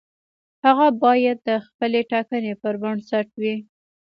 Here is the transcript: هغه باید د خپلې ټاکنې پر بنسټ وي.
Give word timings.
هغه 0.65 0.87
باید 1.03 1.37
د 1.47 1.49
خپلې 1.65 1.99
ټاکنې 2.11 2.53
پر 2.61 2.73
بنسټ 2.81 3.27
وي. 3.41 3.55